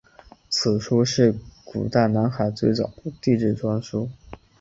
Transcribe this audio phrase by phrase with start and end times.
[0.49, 4.09] 此书是古代南海最早的地志专书。